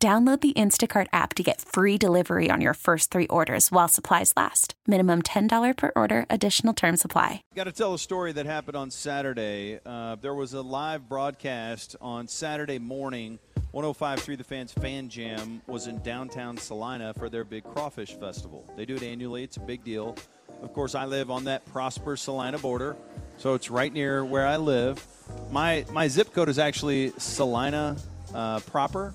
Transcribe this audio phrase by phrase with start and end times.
[0.00, 4.32] Download the Instacart app to get free delivery on your first three orders while supplies
[4.36, 4.74] last.
[4.86, 7.42] Minimum $10 per order, additional term supply.
[7.56, 9.80] Got to tell a story that happened on Saturday.
[9.84, 13.40] Uh, there was a live broadcast on Saturday morning.
[13.74, 18.72] 105.3 The Fans Fan Jam was in downtown Celina for their big crawfish festival.
[18.76, 20.14] They do it annually, it's a big deal.
[20.62, 22.96] Of course, I live on that Prosper Celina border,
[23.36, 25.04] so it's right near where I live.
[25.50, 27.96] My, my zip code is actually Celina
[28.32, 29.12] uh, proper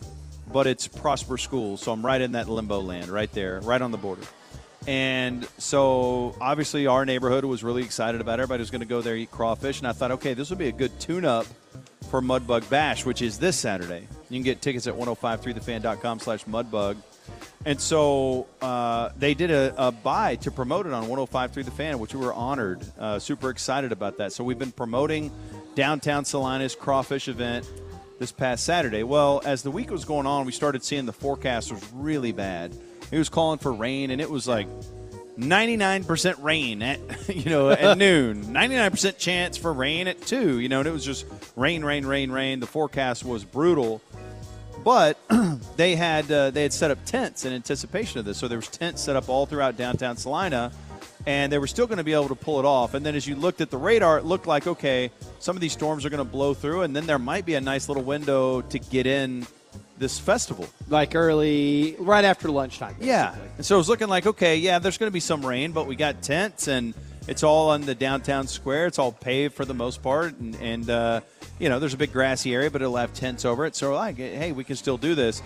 [0.53, 3.91] but it's Prosper Schools, so I'm right in that limbo land, right there, right on
[3.91, 4.21] the border.
[4.87, 8.43] And so, obviously, our neighborhood was really excited about it.
[8.43, 10.67] everybody was going to go there eat crawfish, and I thought, okay, this would be
[10.67, 11.47] a good tune-up
[12.09, 14.07] for Mudbug Bash, which is this Saturday.
[14.29, 16.97] You can get tickets at 1053thefan.com slash mudbug.
[17.65, 21.97] And so uh, they did a, a, buy to promote it on 1053 The Fan,
[21.97, 24.33] which we were honored, uh, super excited about that.
[24.33, 25.31] So we've been promoting
[25.73, 27.65] downtown Celina's crawfish event
[28.23, 29.03] this past Saturday.
[29.03, 32.73] Well, as the week was going on, we started seeing the forecast was really bad.
[33.11, 34.65] It was calling for rain, and it was like
[35.37, 36.99] 99% rain at
[37.35, 41.03] you know at noon 99% chance for rain at 2 you know and it was
[41.03, 43.99] just rain rain rain rain the forecast was brutal
[44.83, 45.17] but
[45.75, 48.67] they had uh, they had set up tents in anticipation of this so there was
[48.67, 50.71] tents set up all throughout downtown Celina
[51.25, 52.93] and they were still going to be able to pull it off.
[52.93, 55.73] And then as you looked at the radar, it looked like, okay, some of these
[55.73, 58.61] storms are going to blow through, and then there might be a nice little window
[58.61, 59.45] to get in
[59.97, 60.67] this festival.
[60.89, 62.93] Like early, right after lunchtime.
[62.93, 63.07] Basically.
[63.07, 63.35] Yeah.
[63.57, 65.87] And so it was looking like, okay, yeah, there's going to be some rain, but
[65.87, 66.93] we got tents, and
[67.27, 68.85] it's all on the downtown square.
[68.87, 71.21] It's all paved for the most part, and, and uh,
[71.59, 73.75] you know, there's a big grassy area, but it'll have tents over it.
[73.75, 75.41] So, like, hey, we can still do this.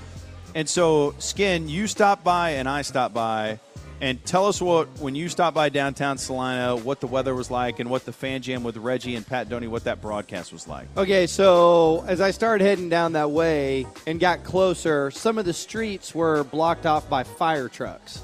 [0.55, 3.59] And so, Skin, you stopped by, and I stopped by
[4.00, 7.80] and tell us what when you stopped by downtown Celina, what the weather was like,
[7.80, 10.88] and what the fan jam with Reggie and Pat Doney, what that broadcast was like.
[10.96, 15.53] Okay, so as I started heading down that way and got closer, some of the
[15.53, 18.22] streets were blocked off by fire trucks,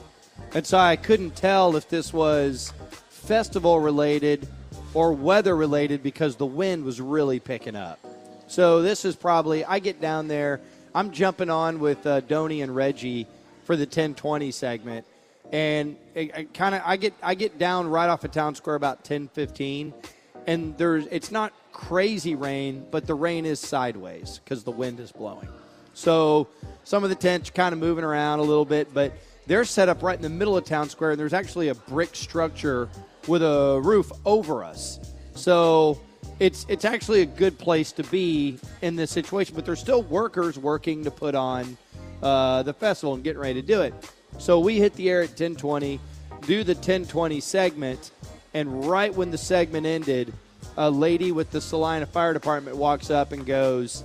[0.54, 2.72] and so I couldn't tell if this was
[3.10, 4.48] festival related
[4.94, 8.00] or weather related because the wind was really picking up.
[8.48, 10.62] So this is probably I get down there.
[10.94, 13.26] I'm jumping on with uh, Doney and Reggie
[13.64, 15.06] for the 1020 segment
[15.54, 15.96] and
[16.56, 19.94] kind of I get I get down right off of town square about 10 15
[20.48, 25.12] and there's it's not crazy rain but the rain is sideways because the wind is
[25.12, 25.48] blowing.
[25.94, 26.48] So
[26.84, 29.14] some of the tents are kind of moving around a little bit but
[29.46, 32.16] they're set up right in the middle of town square and there's actually a brick
[32.16, 32.90] structure
[33.28, 35.14] with a roof over us.
[35.36, 36.02] So
[36.40, 40.58] it's it's actually a good place to be in this situation but there's still workers
[40.58, 41.78] working to put on
[42.24, 43.94] uh, the festival and getting ready to do it
[44.38, 46.00] so we hit the air at 1020,
[46.42, 48.12] do the 1020 segment,
[48.54, 50.34] and right when the segment ended,
[50.78, 54.04] a lady with the Celina Fire Department walks up and goes,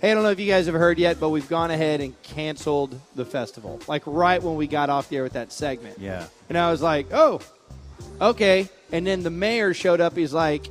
[0.00, 2.20] Hey, I don't know if you guys have heard yet, but we've gone ahead and
[2.22, 3.80] canceled the festival.
[3.86, 5.98] Like right when we got off the air with that segment.
[5.98, 6.26] Yeah.
[6.48, 7.42] And I was like, oh,
[8.18, 8.68] okay.
[8.92, 10.16] And then the mayor showed up.
[10.16, 10.66] He's like,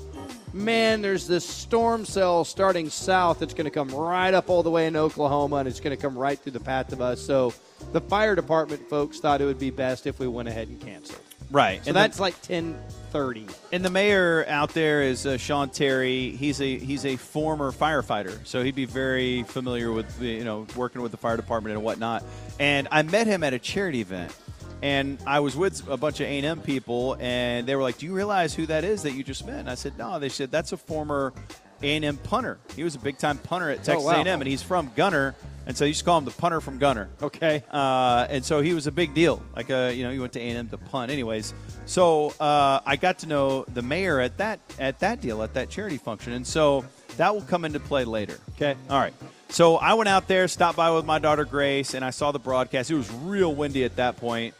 [0.53, 4.71] man, there's this storm cell starting south that's going to come right up all the
[4.71, 7.21] way in Oklahoma, and it's going to come right through the path of us.
[7.21, 7.53] So
[7.91, 11.21] the fire department folks thought it would be best if we went ahead and canceled.
[11.51, 11.83] Right.
[11.83, 13.47] So and that's the, like ten thirty.
[13.71, 16.31] And the mayor out there is uh, Sean Terry.
[16.31, 21.01] He's a he's a former firefighter, so he'd be very familiar with you know working
[21.01, 22.23] with the fire department and whatnot.
[22.59, 24.31] And I met him at a charity event
[24.81, 28.13] and I was with a bunch of A&M people, and they were like, "Do you
[28.13, 30.71] realize who that is that you just met?" And I said, "No." They said, "That's
[30.71, 31.33] a former
[31.81, 32.59] A&M punter.
[32.75, 34.21] He was a big-time punter at Texas oh, wow.
[34.21, 35.35] A&M, and he's from Gunter."
[35.65, 37.09] And so you used to call him the punter from Gunter.
[37.21, 37.63] Okay.
[37.69, 39.39] Uh, and so he was a big deal.
[39.55, 41.11] Like, uh, you know, he went to A&M to punt.
[41.11, 41.53] Anyways,
[41.85, 45.69] so uh, I got to know the mayor at that at that deal at that
[45.69, 46.85] charity function, and so
[47.17, 48.39] that will come into play later.
[48.55, 48.75] Okay.
[48.89, 49.13] All right.
[49.49, 52.39] So I went out there, stopped by with my daughter Grace, and I saw the
[52.39, 52.89] broadcast.
[52.89, 54.55] It was real windy at that point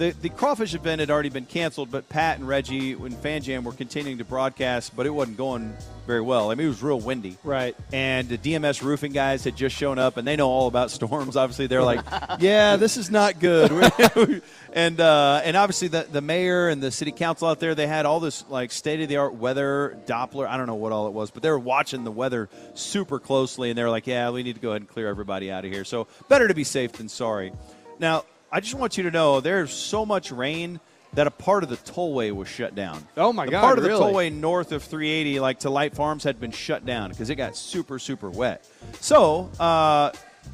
[0.00, 3.72] the, the crawfish event had already been canceled, but Pat and Reggie and FanJam were
[3.72, 5.76] continuing to broadcast, but it wasn't going
[6.06, 6.50] very well.
[6.50, 7.36] I mean, it was real windy.
[7.44, 7.76] Right.
[7.92, 11.36] And the DMS roofing guys had just shown up, and they know all about storms.
[11.36, 12.00] Obviously, they're like,
[12.40, 14.42] "Yeah, this is not good."
[14.72, 18.06] and uh, and obviously, the the mayor and the city council out there, they had
[18.06, 20.48] all this like state of the art weather Doppler.
[20.48, 23.68] I don't know what all it was, but they were watching the weather super closely,
[23.68, 25.70] and they were like, "Yeah, we need to go ahead and clear everybody out of
[25.70, 27.52] here." So better to be safe than sorry.
[27.98, 30.80] Now, I just want you to know there's so much rain
[31.14, 33.06] that a part of the tollway was shut down.
[33.16, 33.60] Oh my the God!
[33.60, 37.10] Part of the tollway north of 380, like to Light Farms, had been shut down
[37.10, 38.68] because it got super, super wet.
[39.00, 40.12] So, uh,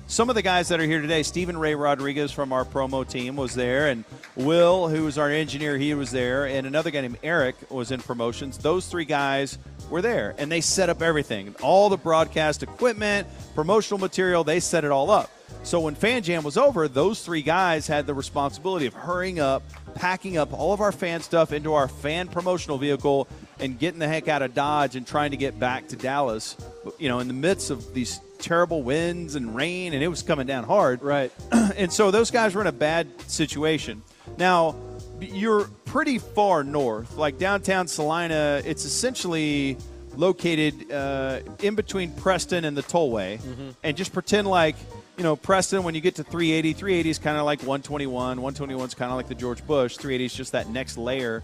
[0.08, 3.37] some of the guys that are here today, Stephen Ray Rodriguez from our promo team
[3.37, 4.04] was there, and
[4.37, 8.00] Will, who was our engineer, he was there, and another guy named Eric was in
[8.00, 8.58] promotions.
[8.58, 9.58] Those three guys
[9.90, 14.44] were there, and they set up everything, all the broadcast equipment, promotional material.
[14.44, 15.31] They set it all up.
[15.66, 19.64] So when Fan Jam was over, those three guys had the responsibility of hurrying up,
[19.96, 23.26] packing up all of our fan stuff into our fan promotional vehicle,
[23.58, 26.56] and getting the heck out of Dodge and trying to get back to Dallas.
[27.00, 30.46] You know, in the midst of these terrible winds and rain, and it was coming
[30.46, 31.02] down hard.
[31.02, 31.32] Right.
[31.52, 34.04] and so those guys were in a bad situation.
[34.38, 34.76] Now,
[35.20, 38.62] you're pretty far north, like downtown Celina.
[38.64, 39.78] It's essentially
[40.14, 43.40] located uh, in between Preston and the tollway,
[43.82, 44.76] and just pretend like
[45.16, 46.72] you know Preston when you get to 380.
[46.72, 48.12] 380 is kind of like 121.
[48.40, 49.96] 121 is kind of like the George Bush.
[49.96, 51.42] 380 is just that next layer.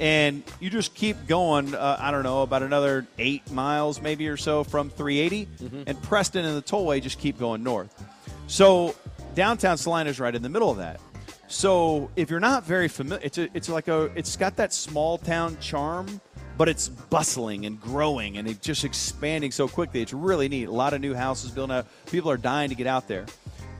[0.00, 4.36] And you just keep going, uh, I don't know, about another eight miles maybe or
[4.36, 5.48] so from 380.
[5.86, 8.04] And Preston and the tollway just keep going north.
[8.48, 8.94] So
[9.34, 11.00] downtown Celina is right in the middle of that.
[11.46, 15.18] So if you're not very familiar, it's a, it's like a it's got that small
[15.18, 16.20] town charm,
[16.56, 20.02] but it's bustling and growing and it's just expanding so quickly.
[20.02, 20.68] It's really neat.
[20.68, 21.86] A lot of new houses building up.
[22.10, 23.26] People are dying to get out there.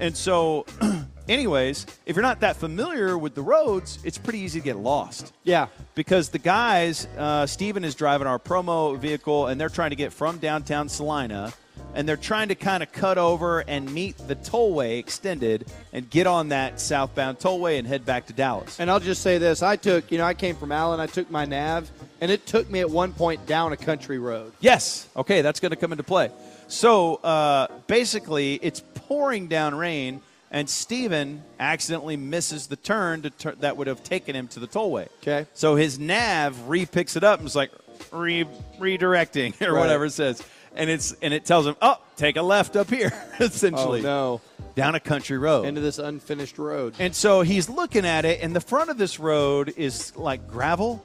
[0.00, 0.66] And so,
[1.28, 5.32] anyways, if you're not that familiar with the roads, it's pretty easy to get lost
[5.44, 5.68] Yeah.
[5.94, 10.12] because the guys, uh, Steven is driving our promo vehicle, and they're trying to get
[10.12, 11.52] from downtown Celina,
[11.94, 16.26] and they're trying to kind of cut over and meet the tollway extended and get
[16.26, 18.80] on that southbound tollway and head back to Dallas.
[18.80, 20.98] And I'll just say this: I took, you know, I came from Allen.
[20.98, 21.88] I took my nav,
[22.20, 24.52] and it took me at one point down a country road.
[24.60, 25.08] Yes.
[25.16, 26.30] Okay, that's going to come into play.
[26.68, 30.20] So uh, basically, it's pouring down rain,
[30.50, 34.66] and Steven accidentally misses the turn to tur- that would have taken him to the
[34.68, 35.08] tollway.
[35.22, 35.46] Okay.
[35.54, 37.70] So his nav re picks it up and is like
[38.12, 38.46] re-
[38.78, 39.80] redirecting or Right.
[39.80, 40.42] whatever it says,
[40.74, 44.40] and it's and it tells him, "Oh, take a left up here." essentially, Oh no!
[44.74, 45.66] down a country road.
[45.66, 46.94] Into this unfinished road.
[46.98, 51.04] And so he's looking at it, and the front of this road is like gravel.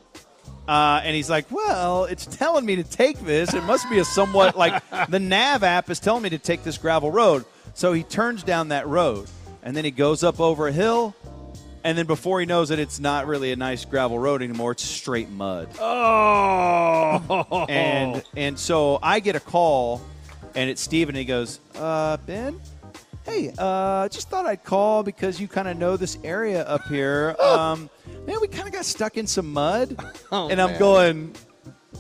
[0.67, 3.53] Uh, and he's like, well, it's telling me to take this.
[3.53, 6.77] It must be a somewhat like the nav app is telling me to take this
[6.77, 7.45] gravel road.
[7.73, 9.27] So he turns down that road,
[9.63, 11.15] and then he goes up over a hill,
[11.83, 14.73] and then before he knows it, it's not really a nice gravel road anymore.
[14.73, 15.69] It's straight mud.
[15.79, 17.65] Oh!
[17.69, 20.01] And and so I get a call,
[20.56, 21.15] and it's Steven.
[21.15, 22.59] And he goes, uh, Ben,
[23.25, 27.35] hey, uh, just thought I'd call because you kind of know this area up here.
[27.39, 27.89] Um,
[28.30, 29.96] man, we kind of got stuck in some mud,
[30.31, 30.80] Oh, and I'm man.
[30.80, 31.36] going.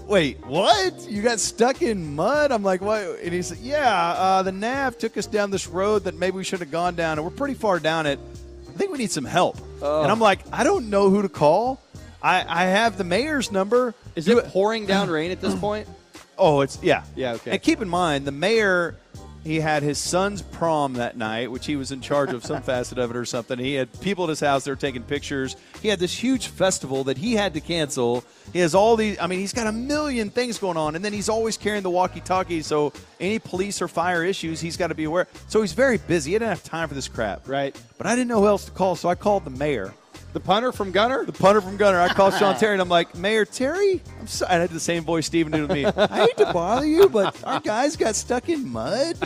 [0.05, 1.07] Wait, what?
[1.09, 2.51] You got stuck in mud?
[2.51, 3.01] I'm like, what?
[3.23, 6.43] And he said, yeah, uh, the nav took us down this road that maybe we
[6.43, 8.19] should have gone down, and we're pretty far down it.
[8.67, 9.57] I think we need some help.
[9.81, 11.79] And I'm like, I don't know who to call.
[12.23, 13.93] I, I have the mayor's number.
[14.15, 15.87] Is it pouring down rain at this point?
[16.41, 17.51] Oh, it's yeah, Yeah, okay.
[17.51, 18.95] And keep in mind, the mayor,
[19.43, 22.97] he had his son's prom that night, which he was in charge of some facet
[22.97, 23.57] of it or something.
[23.57, 25.55] He had people at his house that were taking pictures.
[25.81, 28.23] He had this huge festival that he had to cancel.
[28.51, 29.17] He has all these.
[29.19, 31.89] I mean, he's got a million things going on, and then he's always carrying the
[31.89, 32.61] walkie-talkie.
[32.61, 35.27] So any police or fire issues, he's got to be aware.
[35.47, 36.31] So he's very busy.
[36.31, 37.47] He didn't have time for this crap.
[37.47, 37.79] Right.
[37.97, 39.93] But I didn't know who else to call, so I called the mayor.
[40.31, 41.25] The punter from Gunter?
[41.25, 41.99] The punter from Gunter.
[41.99, 44.51] I called Sean Terry and I'm like, Mayor Terry, I'm sorry.
[44.53, 45.85] I had the same voice Steven did with me.
[45.97, 49.17] I hate to bother you, but our guys got stuck in mud.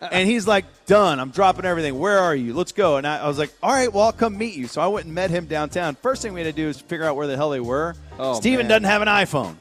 [0.00, 1.18] And he's like, done.
[1.18, 1.98] I'm dropping everything.
[1.98, 2.54] Where are you?
[2.54, 2.98] Let's go.
[2.98, 4.68] And I, I was like, all right, well, I'll come meet you.
[4.68, 5.96] So I went and met him downtown.
[5.96, 7.96] First thing we had to do is figure out where the hell they were.
[8.18, 8.68] Oh, Steven man.
[8.68, 9.56] doesn't have an iPhone.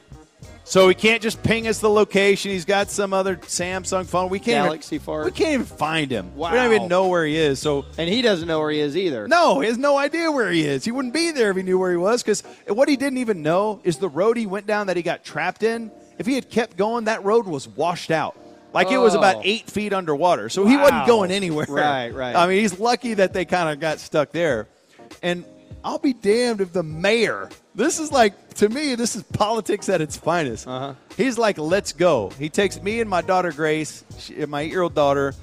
[0.68, 2.52] So he can't just ping us the location.
[2.52, 4.30] He's got some other Samsung phone.
[4.30, 5.24] We can't Galaxy even, Fart.
[5.26, 6.36] We can't even find him.
[6.36, 7.60] We don't even know where he is.
[7.60, 9.30] So And he doesn't know where he is either.
[9.30, 10.84] no, he has no idea where he is.
[10.84, 13.42] He wouldn't be there if he knew where he was because what he didn't even
[13.42, 15.90] know is the road he went down that he got trapped in.
[16.20, 18.36] If he had kept going, that road was washed out.
[18.74, 19.20] Like it was Oh.
[19.20, 20.50] about eight feet underwater.
[20.50, 21.66] So he wasn't going anywhere.
[21.70, 22.36] Right, right.
[22.36, 24.68] I mean, he's lucky that they kind of got stuck there.
[25.24, 25.46] And
[25.88, 30.02] I'll be damned if the mayor, this is like, to me, this is politics at
[30.02, 30.68] its finest.
[30.68, 30.96] Uh-huh.
[31.16, 32.30] He's like, let's go.
[32.38, 35.34] He takes me and my daughter Grace, she, my eight year old daughter,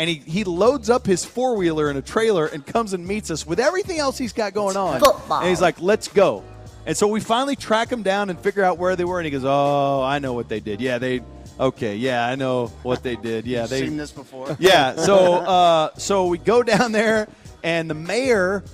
[0.00, 3.30] and he, he loads up his four wheeler in a trailer and comes and meets
[3.30, 4.98] us with everything else he's got going on.
[4.98, 5.38] Football.
[5.38, 6.42] And he's like, let's go.
[6.84, 9.20] And so we finally track him down and figure out where they were.
[9.20, 10.80] And he goes, oh, I know what they did.
[10.80, 11.20] Yeah, they.
[11.60, 13.46] Okay, yeah, I know what they did.
[13.46, 13.82] Yeah, they.
[13.82, 14.56] Seen this before?
[14.58, 17.28] Yeah, so uh, so we go down there,
[17.62, 18.64] and the mayor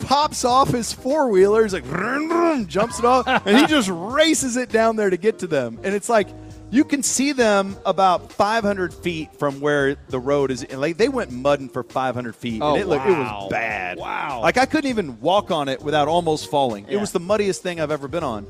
[0.00, 1.62] pops off his four wheeler.
[1.62, 5.16] He's like, vroom, vroom, jumps it off, and he just races it down there to
[5.16, 5.78] get to them.
[5.82, 6.28] And it's like
[6.70, 10.64] you can see them about 500 feet from where the road is.
[10.64, 13.98] And like they went mudding for 500 feet, Oh, and it, looked, it was bad.
[13.98, 14.40] Wow.
[14.42, 16.86] Like I couldn't even walk on it without almost falling.
[16.88, 18.46] It was the muddiest thing I've ever been on.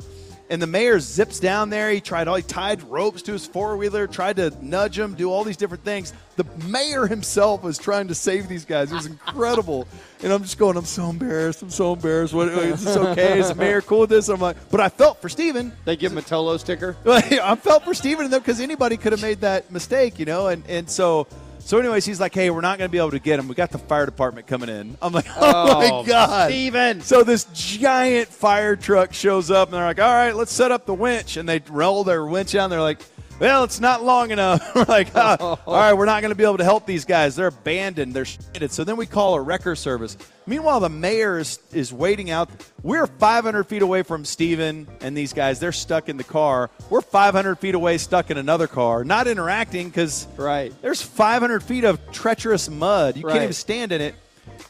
[0.49, 1.91] And the mayor zips down there.
[1.91, 5.31] He tried all he tied ropes to his four wheeler, tried to nudge him, do
[5.31, 6.13] all these different things.
[6.37, 8.93] The mayor himself was trying to save these guys.
[8.93, 9.89] It was incredible.
[10.23, 11.63] and I'm just going, I'm so embarrassed.
[11.63, 12.35] I'm so embarrassed.
[12.35, 13.39] What, is this okay?
[13.39, 14.29] Is the mayor cool with this?
[14.29, 15.73] I'm like, but I felt for Steven.
[15.85, 16.97] They give him a Tolo sticker.
[17.07, 20.49] I felt for Steven because anybody could have made that mistake, you know.
[20.49, 21.27] And and so
[21.67, 23.49] so anyways, he's like, hey, we're not going to be able to get him.
[23.49, 24.97] We got the fire department coming in.
[25.03, 27.01] I'm like, oh, Oh, my god, Steven.
[27.01, 30.87] So this giant fire truck shows up, and they're like, all right, let's set up
[30.87, 32.65] the winch, and they roll their winch out.
[32.65, 33.01] And they're like.
[33.39, 34.63] Well, it's not long enough.
[34.75, 37.37] we're like, ah, all right, we're not going to be able to help these guys.
[37.37, 38.15] They're abandoned.
[38.15, 38.71] They're shitted.
[38.71, 40.17] So then we call a wrecker service.
[40.47, 42.49] Meanwhile, the mayor is, is waiting out.
[42.83, 45.61] We're 500 feet away from Steven and these guys.
[45.61, 46.71] They're stuck in the car.
[46.89, 50.73] We're 500 feet away, stuck in another car, not interacting because Right.
[50.81, 53.17] there's 500 feet of treacherous mud.
[53.19, 53.33] You Right.
[53.33, 54.15] can't even stand in it.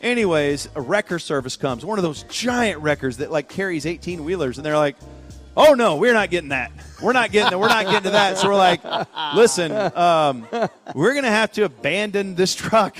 [0.00, 4.56] Anyways, a wrecker service comes, one of those giant wreckers that like carries 18 wheelers,
[4.58, 4.96] and they're like,
[5.56, 6.70] "Oh no, we're not getting that.
[7.02, 7.58] We're not getting that.
[7.58, 8.80] We're not getting to that." So we're like,
[9.34, 10.46] "Listen, um,
[10.94, 12.96] we're gonna have to abandon this truck."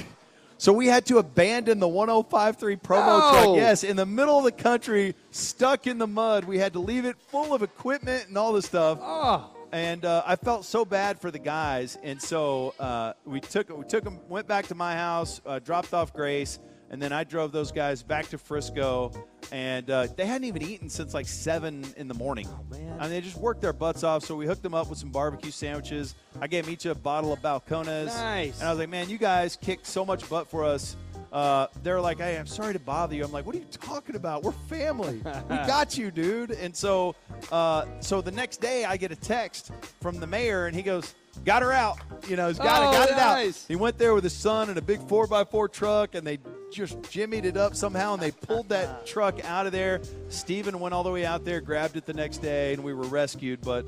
[0.59, 3.31] So we had to abandon the 1053 promo No.
[3.31, 3.57] truck.
[3.57, 6.45] Yes, in the middle of the country, stuck in the mud.
[6.45, 10.23] We had to leave it full of equipment and all this stuff Oh, and uh,
[10.27, 14.19] I felt so bad for the guys, and so uh, we took we took them,
[14.31, 16.59] went back to my house, uh, dropped off Grace,
[16.91, 19.13] and then I drove those guys back to Frisco,
[19.53, 22.49] and uh, they hadn't even eaten since like seven in the morning.
[22.71, 22.97] man.
[22.99, 24.25] I mean, they just worked their butts off.
[24.25, 26.15] So we hooked them up with some barbecue sandwiches.
[26.41, 28.59] I gave them each a bottle of Balcones, Nice.
[28.61, 30.97] and I was like, "Man, you guys kicked so much butt for us."
[31.33, 34.15] Uh, they're like, "Hey, I'm sorry to bother you." I'm like, "What are you talking
[34.17, 34.43] about?
[34.43, 35.17] We're family.
[35.17, 35.23] we
[35.67, 37.15] got you, dude." And so,
[37.53, 41.15] uh, so the next day, I get a text from the mayor, and he goes,
[41.45, 41.99] "Got her out.
[42.29, 44.71] You know, he's got Oh, it, got it out." He went there with his son
[44.71, 46.39] in a big four x four truck, and they
[46.73, 50.01] just jimmied it up somehow, and they pulled that truck out of there.
[50.29, 53.05] Steven went all the way out there, grabbed it the next day, and we were
[53.05, 53.61] rescued.
[53.63, 53.87] But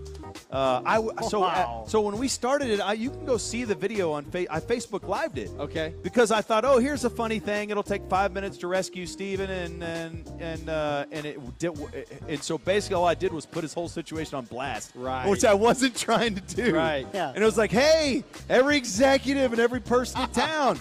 [0.50, 1.84] uh, I w- so Wow.
[1.88, 4.60] so when we started it, I, you can go see the video on fa- I
[4.60, 5.94] Facebook lived it okay.
[6.02, 7.70] because I thought, oh, here's a funny thing.
[7.70, 11.76] It'll take five minutes to rescue Steven, and and and uh, and it did.
[12.28, 15.28] And so basically, all I did was put his whole situation on blast, Right.
[15.28, 17.06] Which I wasn't trying to do, Right.
[17.12, 17.30] Yeah.
[17.30, 20.78] And it was like, hey, every executive and every person in town,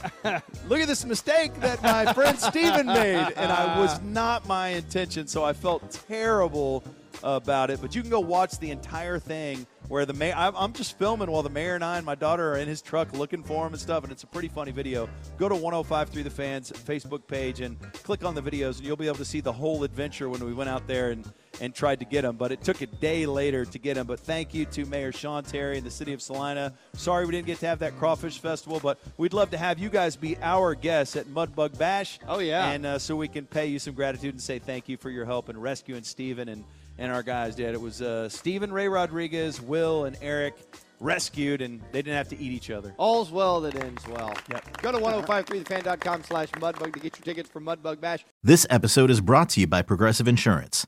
[0.70, 5.28] look at this mistake that my friend Steven made, and I was not my intention.
[5.28, 6.84] So I felt terrible
[7.24, 7.82] about it.
[7.82, 10.34] But you can go watch the entire thing where the mayor.
[10.36, 12.82] I'm, I'm just filming while the mayor and I and my daughter are in his
[12.82, 15.10] truck looking for him and stuff, and it's a pretty funny video.
[15.38, 19.08] Go to 1053 The Fans Facebook page and click on the videos, and you'll be
[19.08, 22.06] able to see the whole adventure when we went out there and and tried to
[22.06, 22.36] get him.
[22.36, 24.08] But it took a day later to get him.
[24.08, 26.74] But thank you to Mayor Sean Terry and the city of Celina.
[26.94, 29.90] Sorry we didn't get to have that crawfish festival, but we'd love to have you
[29.90, 32.20] guys be our guests at Mudbug Bash.
[32.28, 32.72] Oh, yeah.
[32.72, 35.26] and uh, so we can pay you some gratitude and say thank you for your
[35.26, 36.64] help in rescuing Steven and,
[36.98, 37.74] and our guys did.
[37.74, 40.56] It was uh, Steven, Ray Rodriguez, Will, and Eric
[41.00, 42.94] rescued, and they didn't have to eat each other.
[42.98, 44.34] All's well that ends well.
[44.50, 44.82] Yep.
[44.82, 48.26] Go to 1053thefan.com slash mudbug to get your tickets for Mudbug Bash.
[48.44, 50.88] This episode is brought to you by Progressive Insurance.